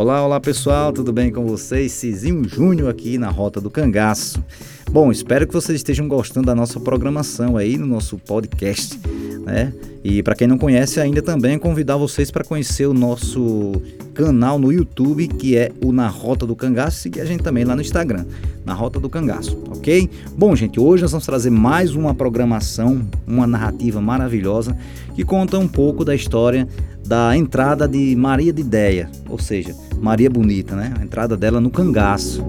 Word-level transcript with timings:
Olá, 0.00 0.24
olá 0.24 0.40
pessoal, 0.40 0.94
tudo 0.94 1.12
bem 1.12 1.30
com 1.30 1.44
vocês? 1.44 1.92
Cizinho 1.92 2.48
Júnior 2.48 2.88
aqui 2.88 3.18
na 3.18 3.28
Rota 3.28 3.60
do 3.60 3.68
Cangaço. 3.68 4.42
Bom, 4.90 5.12
espero 5.12 5.46
que 5.46 5.52
vocês 5.52 5.76
estejam 5.76 6.08
gostando 6.08 6.46
da 6.46 6.54
nossa 6.54 6.80
programação 6.80 7.54
aí 7.54 7.76
no 7.76 7.84
nosso 7.84 8.16
podcast, 8.16 8.98
né? 9.44 9.74
E 10.02 10.22
para 10.22 10.34
quem 10.34 10.48
não 10.48 10.56
conhece 10.56 10.98
ainda 11.00 11.20
também 11.20 11.58
convidar 11.58 11.98
vocês 11.98 12.30
para 12.30 12.42
conhecer 12.42 12.86
o 12.86 12.94
nosso 12.94 13.72
canal 14.14 14.58
no 14.58 14.72
YouTube, 14.72 15.26
que 15.28 15.56
é 15.56 15.72
o 15.84 15.92
Na 15.92 16.08
Rota 16.08 16.46
do 16.46 16.56
Cangaço, 16.56 16.98
seguir 16.98 17.20
a 17.20 17.24
gente 17.24 17.42
também 17.42 17.64
lá 17.64 17.74
no 17.74 17.82
Instagram, 17.82 18.24
Na 18.64 18.74
Rota 18.74 19.00
do 19.00 19.08
Cangaço, 19.08 19.62
ok? 19.70 20.08
Bom, 20.36 20.54
gente, 20.54 20.78
hoje 20.78 21.02
nós 21.02 21.12
vamos 21.12 21.26
trazer 21.26 21.50
mais 21.50 21.94
uma 21.94 22.14
programação, 22.14 23.02
uma 23.26 23.46
narrativa 23.46 24.00
maravilhosa 24.00 24.76
que 25.14 25.24
conta 25.24 25.58
um 25.58 25.68
pouco 25.68 26.04
da 26.04 26.14
história 26.14 26.66
da 27.06 27.36
entrada 27.36 27.88
de 27.88 28.14
Maria 28.14 28.52
de 28.52 28.60
Ideia, 28.60 29.10
ou 29.28 29.38
seja, 29.38 29.74
Maria 30.00 30.30
Bonita, 30.30 30.76
né? 30.76 30.94
A 30.98 31.04
entrada 31.04 31.36
dela 31.36 31.60
no 31.60 31.70
cangaço. 31.70 32.44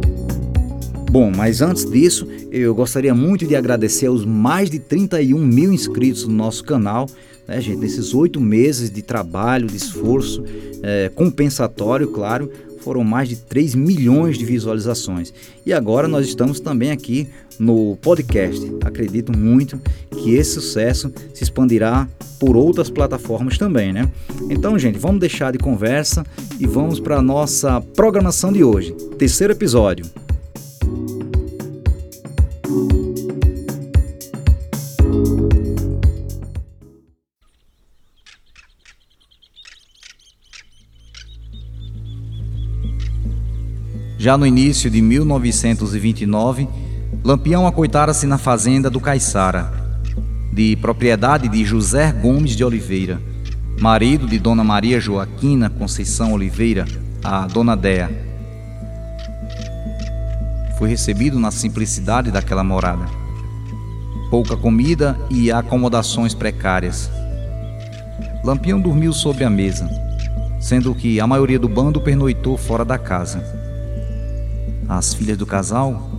Bom, 1.11 1.29
mas 1.29 1.61
antes 1.61 1.83
disso, 1.83 2.25
eu 2.49 2.73
gostaria 2.73 3.13
muito 3.13 3.45
de 3.45 3.53
agradecer 3.53 4.05
aos 4.05 4.23
mais 4.23 4.69
de 4.69 4.79
31 4.79 5.37
mil 5.45 5.73
inscritos 5.73 6.25
no 6.25 6.33
nosso 6.33 6.63
canal, 6.63 7.05
né, 7.45 7.59
gente? 7.59 7.79
Nesses 7.79 8.13
oito 8.13 8.39
meses 8.39 8.89
de 8.89 9.01
trabalho, 9.01 9.67
de 9.67 9.75
esforço, 9.75 10.41
é, 10.81 11.11
compensatório, 11.13 12.07
claro, 12.07 12.49
foram 12.79 13.03
mais 13.03 13.27
de 13.27 13.35
3 13.35 13.75
milhões 13.75 14.37
de 14.37 14.45
visualizações. 14.45 15.33
E 15.65 15.73
agora 15.73 16.07
nós 16.07 16.25
estamos 16.25 16.61
também 16.61 16.91
aqui 16.91 17.27
no 17.59 17.97
podcast. 17.97 18.65
Acredito 18.81 19.37
muito 19.37 19.81
que 20.23 20.35
esse 20.35 20.51
sucesso 20.51 21.11
se 21.33 21.43
expandirá 21.43 22.07
por 22.39 22.55
outras 22.55 22.89
plataformas 22.89 23.57
também, 23.57 23.91
né? 23.91 24.09
Então, 24.49 24.79
gente, 24.79 24.97
vamos 24.97 25.19
deixar 25.19 25.51
de 25.51 25.57
conversa 25.57 26.25
e 26.57 26.65
vamos 26.65 27.01
para 27.01 27.17
a 27.17 27.21
nossa 27.21 27.81
programação 27.81 28.53
de 28.53 28.63
hoje. 28.63 28.93
Terceiro 29.17 29.51
episódio. 29.51 30.05
Já 44.21 44.37
no 44.37 44.45
início 44.45 44.87
de 44.87 45.01
1929, 45.01 46.69
Lampião 47.23 47.65
acoitara-se 47.65 48.27
na 48.27 48.37
fazenda 48.37 48.87
do 48.87 48.99
Caiçara, 48.99 49.73
de 50.53 50.75
propriedade 50.75 51.49
de 51.49 51.65
José 51.65 52.11
Gomes 52.11 52.55
de 52.55 52.63
Oliveira, 52.63 53.19
marido 53.79 54.27
de 54.27 54.37
Dona 54.37 54.63
Maria 54.63 54.99
Joaquina 54.99 55.71
Conceição 55.71 56.33
Oliveira, 56.33 56.85
a 57.23 57.47
Dona 57.47 57.75
Dea. 57.75 58.11
Foi 60.77 60.87
recebido 60.87 61.39
na 61.39 61.49
simplicidade 61.49 62.29
daquela 62.29 62.63
morada. 62.63 63.07
Pouca 64.29 64.55
comida 64.55 65.19
e 65.31 65.51
acomodações 65.51 66.35
precárias. 66.35 67.09
Lampião 68.43 68.79
dormiu 68.79 69.13
sobre 69.13 69.43
a 69.43 69.49
mesa, 69.49 69.89
sendo 70.59 70.93
que 70.93 71.19
a 71.19 71.25
maioria 71.25 71.57
do 71.57 71.67
bando 71.67 71.99
pernoitou 71.99 72.55
fora 72.55 72.85
da 72.85 72.99
casa 72.99 73.59
as 74.97 75.13
filhas 75.13 75.37
do 75.37 75.45
casal, 75.45 76.09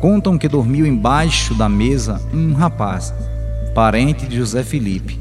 contam 0.00 0.36
que 0.36 0.48
dormiu 0.48 0.86
embaixo 0.86 1.54
da 1.54 1.66
mesa 1.66 2.20
um 2.32 2.52
rapaz, 2.52 3.14
parente 3.74 4.26
de 4.26 4.36
José 4.36 4.62
Felipe, 4.62 5.18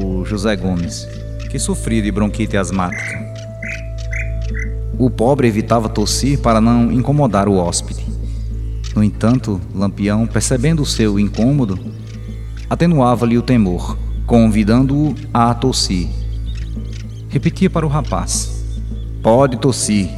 o 0.00 0.24
José 0.24 0.54
Gomes, 0.54 1.06
que 1.50 1.58
sofria 1.58 2.00
de 2.00 2.12
bronquite 2.12 2.56
asmática. 2.56 3.24
O 4.96 5.10
pobre 5.10 5.48
evitava 5.48 5.88
tossir 5.88 6.38
para 6.38 6.60
não 6.60 6.92
incomodar 6.92 7.48
o 7.48 7.56
hóspede. 7.56 8.06
No 8.94 9.02
entanto, 9.02 9.60
Lampião, 9.74 10.28
percebendo 10.28 10.82
o 10.82 10.86
seu 10.86 11.18
incômodo, 11.18 11.76
atenuava-lhe 12.70 13.36
o 13.36 13.42
temor, 13.42 13.98
convidando-o 14.26 15.12
a 15.32 15.52
tossir. 15.52 16.08
Repetia 17.28 17.68
para 17.68 17.84
o 17.84 17.88
rapaz: 17.88 18.64
Pode 19.20 19.56
tossir, 19.56 20.08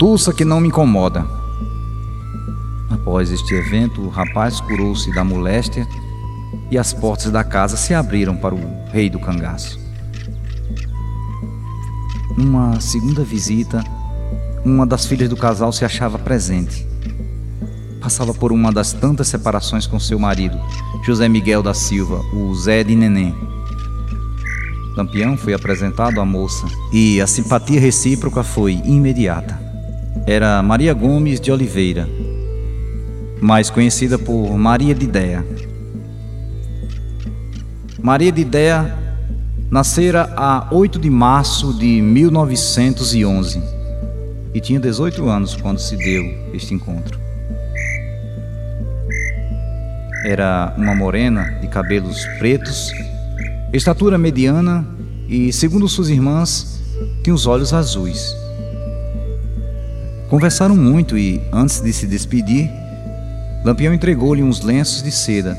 Tussa 0.00 0.32
que 0.32 0.46
não 0.46 0.62
me 0.62 0.68
incomoda. 0.68 1.26
Após 2.88 3.30
este 3.30 3.54
evento, 3.54 4.00
o 4.00 4.08
rapaz 4.08 4.58
curou-se 4.58 5.12
da 5.12 5.22
moléstia 5.22 5.86
e 6.70 6.78
as 6.78 6.94
portas 6.94 7.30
da 7.30 7.44
casa 7.44 7.76
se 7.76 7.92
abriram 7.92 8.34
para 8.34 8.54
o 8.54 8.60
rei 8.90 9.10
do 9.10 9.20
cangaço. 9.20 9.78
Numa 12.34 12.80
segunda 12.80 13.22
visita, 13.22 13.84
uma 14.64 14.86
das 14.86 15.04
filhas 15.04 15.28
do 15.28 15.36
casal 15.36 15.70
se 15.70 15.84
achava 15.84 16.18
presente. 16.18 16.86
Passava 18.00 18.32
por 18.32 18.52
uma 18.52 18.72
das 18.72 18.94
tantas 18.94 19.28
separações 19.28 19.86
com 19.86 20.00
seu 20.00 20.18
marido, 20.18 20.58
José 21.04 21.28
Miguel 21.28 21.62
da 21.62 21.74
Silva, 21.74 22.24
o 22.32 22.54
Zé 22.54 22.82
de 22.82 22.96
Neném. 22.96 23.34
Lampião 24.96 25.36
foi 25.36 25.52
apresentado 25.52 26.22
à 26.22 26.24
moça 26.24 26.66
e 26.90 27.20
a 27.20 27.26
simpatia 27.26 27.78
recíproca 27.78 28.42
foi 28.42 28.80
imediata 28.86 29.68
era 30.26 30.62
Maria 30.62 30.92
Gomes 30.92 31.40
de 31.40 31.50
Oliveira, 31.50 32.08
mais 33.40 33.70
conhecida 33.70 34.18
por 34.18 34.56
Maria 34.56 34.94
de 34.94 35.04
Ideia. 35.04 35.44
Maria 38.02 38.30
de 38.30 38.40
Ideia 38.40 38.96
nascera 39.70 40.32
a 40.36 40.68
8 40.72 40.98
de 40.98 41.08
março 41.08 41.72
de 41.74 42.00
1911 42.00 43.62
e 44.52 44.60
tinha 44.60 44.80
18 44.80 45.28
anos 45.28 45.54
quando 45.56 45.78
se 45.78 45.96
deu 45.96 46.24
este 46.52 46.74
encontro. 46.74 47.18
Era 50.24 50.74
uma 50.76 50.94
morena 50.94 51.58
de 51.60 51.68
cabelos 51.68 52.26
pretos, 52.38 52.92
estatura 53.72 54.18
mediana 54.18 54.86
e, 55.28 55.52
segundo 55.52 55.88
suas 55.88 56.08
irmãs, 56.08 56.80
tinha 57.22 57.34
os 57.34 57.46
olhos 57.46 57.72
azuis. 57.72 58.39
Conversaram 60.30 60.76
muito 60.76 61.18
e, 61.18 61.42
antes 61.52 61.80
de 61.80 61.92
se 61.92 62.06
despedir, 62.06 62.70
Lampião 63.64 63.92
entregou-lhe 63.92 64.44
uns 64.44 64.60
lenços 64.60 65.02
de 65.02 65.10
seda 65.10 65.58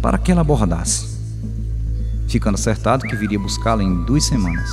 para 0.00 0.16
que 0.16 0.30
ela 0.30 0.42
abordasse, 0.42 1.08
ficando 2.28 2.54
acertado 2.54 3.04
que 3.04 3.16
viria 3.16 3.36
buscá-la 3.36 3.82
em 3.82 4.04
duas 4.04 4.22
semanas. 4.24 4.70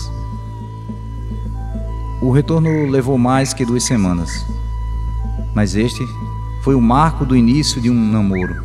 O 2.21 2.29
retorno 2.29 2.85
levou 2.91 3.17
mais 3.17 3.55
que 3.55 3.65
duas 3.65 3.83
semanas, 3.83 4.29
mas 5.55 5.75
este 5.75 6.07
foi 6.63 6.75
o 6.75 6.81
marco 6.81 7.25
do 7.25 7.35
início 7.35 7.81
de 7.81 7.89
um 7.89 8.11
namoro. 8.11 8.63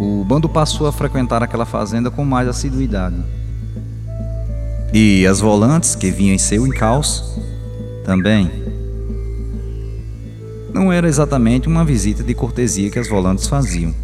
O 0.00 0.24
bando 0.24 0.48
passou 0.48 0.88
a 0.88 0.92
frequentar 0.92 1.40
aquela 1.40 1.64
fazenda 1.64 2.10
com 2.10 2.24
mais 2.24 2.48
assiduidade. 2.48 3.16
E 4.92 5.24
as 5.24 5.38
volantes 5.38 5.94
que 5.94 6.10
vinham 6.10 6.34
em 6.34 6.38
seu 6.38 6.66
encalço 6.66 7.48
também. 8.10 8.50
Não 10.74 10.92
era 10.92 11.06
exatamente 11.06 11.68
uma 11.68 11.84
visita 11.84 12.24
de 12.24 12.34
cortesia 12.34 12.90
que 12.90 12.98
as 12.98 13.08
volantes 13.08 13.46
faziam. 13.46 13.94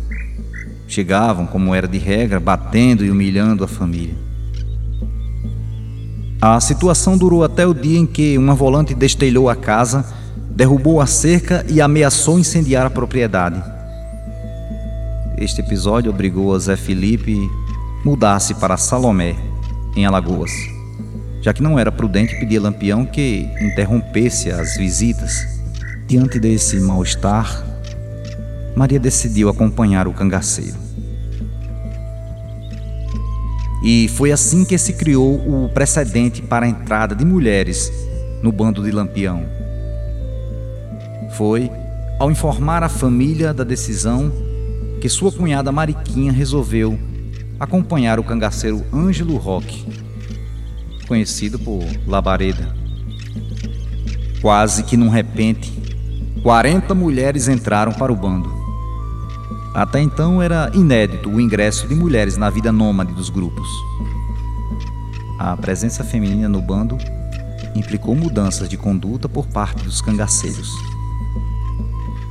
Chegavam, 0.87 1.45
como 1.45 1.75
era 1.75 1.89
de 1.89 1.99
regra, 1.99 2.39
batendo 2.39 3.05
e 3.05 3.11
humilhando 3.11 3.65
a 3.65 3.67
família. 3.69 4.15
A 6.41 6.61
situação 6.61 7.19
durou 7.19 7.43
até 7.43 7.67
o 7.67 7.75
dia 7.75 7.99
em 7.99 8.07
que 8.07 8.39
uma 8.39 8.55
volante 8.55 8.95
destelhou 8.95 9.51
a 9.51 9.57
casa, 9.57 10.07
derrubou 10.53 11.01
a 11.01 11.07
cerca 11.07 11.67
e 11.69 11.81
ameaçou 11.81 12.39
incendiar 12.39 12.87
a 12.87 12.91
propriedade. 12.91 13.61
Este 15.37 15.63
episódio 15.63 16.13
obrigou 16.13 16.55
a 16.55 16.59
Zé 16.61 16.77
Felipe 16.77 17.37
mudar-se 18.05 18.55
para 18.55 18.77
Salomé, 18.77 19.35
em 19.97 20.07
Alagoas 20.07 20.76
já 21.47 21.55
que 21.55 21.63
não 21.63 21.79
era 21.79 21.93
prudente 21.93 22.35
pedir 22.41 22.57
a 22.57 22.63
Lampião 22.63 23.07
que 23.07 23.49
interrompesse 23.61 24.51
as 24.51 24.77
visitas. 24.77 25.47
Diante 26.09 26.41
desse 26.41 26.81
mal-estar, 26.81 27.65
Maria 28.75 28.99
decidiu 28.99 29.49
acompanhar 29.49 30.09
o 30.09 30.13
cangaceiro. 30.13 30.75
E 33.85 34.09
foi 34.09 34.33
assim 34.33 34.65
que 34.65 34.77
se 34.77 34.95
criou 34.95 35.37
o 35.37 35.71
precedente 35.73 36.43
para 36.43 36.67
a 36.67 36.69
entrada 36.69 37.15
de 37.15 37.25
mulheres 37.25 37.93
no 38.43 38.51
bando 38.51 38.83
de 38.83 38.91
Lampião. 38.91 39.47
Foi 41.37 41.71
ao 42.19 42.29
informar 42.29 42.83
a 42.83 42.89
família 42.89 43.55
da 43.55 43.63
decisão 43.63 44.33
que 45.01 45.09
sua 45.09 45.31
cunhada 45.31 45.71
Mariquinha 45.71 46.33
resolveu 46.33 46.99
acompanhar 47.61 48.19
o 48.19 48.25
cangaceiro 48.25 48.85
Ângelo 48.93 49.37
Roque 49.37 50.06
conhecido 51.07 51.59
por 51.59 51.83
Labareda. 52.07 52.75
Quase 54.41 54.83
que 54.83 54.97
num 54.97 55.09
repente, 55.09 55.73
40 56.43 56.95
mulheres 56.95 57.49
entraram 57.49 57.93
para 57.93 58.13
o 58.13 58.17
bando. 58.17 58.49
Até 59.75 60.01
então 60.01 60.43
era 60.43 60.71
inédito 60.75 61.29
o 61.29 61.41
ingresso 61.41 61.87
de 61.87 61.95
mulheres 61.95 62.37
na 62.37 62.49
vida 62.49 62.73
nômade 62.73 63.13
dos 63.13 63.29
grupos. 63.29 63.69
A 65.39 65.57
presença 65.57 66.03
feminina 66.03 66.49
no 66.49 66.63
bando 66.63 66.97
implicou 67.75 68.15
mudanças 68.15 68.69
de 68.69 68.77
conduta 68.77 69.29
por 69.29 69.47
parte 69.47 69.85
dos 69.85 70.01
cangaceiros. 70.01 70.71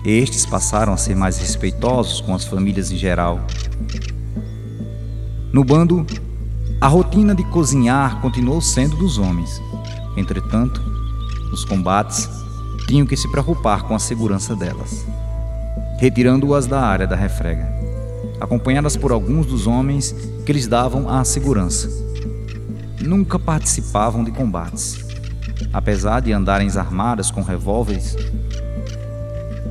Estes 0.04 0.45
passaram 0.45 0.94
a 0.94 0.98
ser 0.98 1.16
mais 1.16 1.38
respeitosos 1.38 2.22
com 2.22 2.33
as 2.33 2.45
famílias 2.45 2.92
em 2.92 2.98
geral. 2.98 3.39
No 5.51 5.63
bando, 5.63 6.06
a 6.80 6.88
rotina 6.88 7.33
de 7.33 7.44
cozinhar 7.45 8.19
continuou 8.22 8.62
sendo 8.62 8.95
dos 8.98 9.18
homens. 9.18 9.62
Entretanto, 10.18 10.81
nos 11.50 11.63
combates, 11.63 12.30
tinham 12.88 13.06
que 13.06 13.18
se 13.18 13.30
preocupar 13.31 13.83
com 13.83 13.95
a 13.95 14.00
segurança 14.00 14.56
delas, 14.56 15.06
retirando-as 16.00 16.68
da 16.68 16.81
área 16.81 17.07
da 17.07 17.16
refrega, 17.16 17.68
acompanhadas 18.39 18.95
por 18.95 19.12
alguns 19.12 19.45
dos 19.45 19.66
homens 19.66 20.13
que 20.45 20.54
lhes 20.54 20.68
davam 20.68 21.10
a 21.10 21.24
segurança. 21.24 21.89
Nunca 23.01 23.39
participavam 23.39 24.24
de 24.24 24.31
combates, 24.31 25.06
apesar 25.74 26.19
de 26.19 26.31
andarem 26.31 26.69
armadas 26.77 27.31
com 27.31 27.42
revólveres 27.42 28.16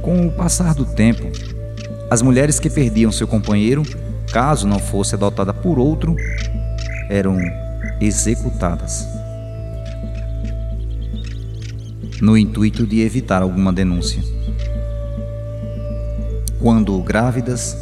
com 0.02 0.26
o 0.26 0.30
passar 0.30 0.74
do 0.74 0.84
tempo, 0.84 1.22
as 2.10 2.20
mulheres 2.20 2.60
que 2.60 2.68
perdiam 2.68 3.10
seu 3.10 3.26
companheiro, 3.26 3.82
caso 4.30 4.66
não 4.68 4.78
fosse 4.78 5.14
adotada 5.14 5.54
por 5.54 5.78
outro, 5.78 6.14
eram 7.08 7.38
executadas. 8.00 9.06
No 12.20 12.36
intuito 12.36 12.86
de 12.86 13.00
evitar 13.00 13.42
alguma 13.42 13.72
denúncia. 13.72 14.22
Quando 16.60 16.98
grávidas, 17.02 17.76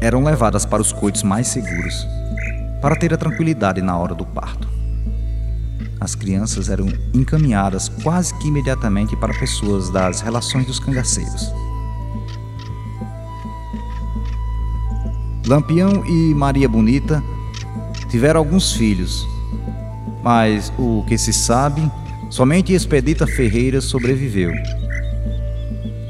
eram 0.00 0.22
levadas 0.22 0.64
para 0.64 0.82
os 0.82 0.92
coitos 0.92 1.22
mais 1.22 1.48
seguros, 1.48 2.06
para 2.80 2.94
ter 2.94 3.12
a 3.12 3.16
tranquilidade 3.16 3.80
na 3.82 3.96
hora 3.96 4.14
do 4.14 4.24
parto. 4.24 4.68
As 6.00 6.14
crianças 6.14 6.68
eram 6.68 6.86
encaminhadas 7.14 7.88
quase 7.88 8.34
que 8.38 8.48
imediatamente 8.48 9.16
para 9.16 9.32
pessoas 9.38 9.90
das 9.90 10.20
relações 10.20 10.66
dos 10.66 10.78
cangaceiros. 10.78 11.50
Lampião 15.46 16.04
e 16.06 16.34
Maria 16.34 16.68
Bonita 16.68 17.22
tiveram 18.14 18.38
alguns 18.38 18.72
filhos, 18.74 19.26
mas 20.22 20.72
o 20.78 21.04
que 21.08 21.18
se 21.18 21.32
sabe, 21.32 21.82
somente 22.30 22.72
Expedita 22.72 23.26
Ferreira 23.26 23.80
sobreviveu. 23.80 24.52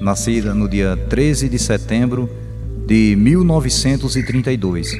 Nascida 0.02 0.52
no 0.52 0.68
dia 0.68 0.98
13 1.08 1.48
de 1.48 1.58
setembro 1.58 2.28
de 2.86 3.16
1932, 3.16 4.92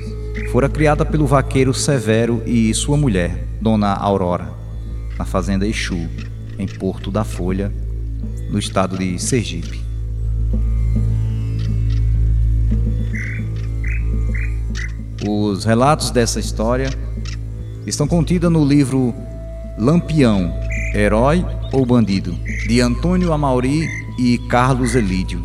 fora 0.51 0.67
criada 0.67 1.05
pelo 1.05 1.27
vaqueiro 1.27 1.75
Severo 1.75 2.43
e 2.47 2.73
sua 2.73 2.97
mulher, 2.97 3.45
Dona 3.61 3.93
Aurora 3.93 4.51
na 5.19 5.27
fazenda 5.27 5.69
Exu, 5.69 6.09
em 6.59 6.67
Porto 6.67 7.11
da 7.11 7.23
Folha, 7.23 7.71
no 8.51 8.59
estado 8.59 8.97
de 8.97 9.19
Sergipe. 9.19 9.84
Os 15.27 15.65
relatos 15.65 16.11
dessa 16.11 16.39
história 16.39 16.91
estão 17.87 18.07
contidos 18.07 18.51
no 18.51 18.65
livro 18.65 19.15
Lampião, 19.79 20.53
Herói 20.95 21.45
ou 21.73 21.87
Bandido, 21.87 22.35
de 22.67 22.81
Antônio 22.81 23.33
Amauri 23.33 23.89
e 24.19 24.39
Carlos 24.49 24.95
Elídio. 24.95 25.43